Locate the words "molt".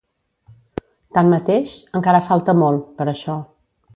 2.65-2.83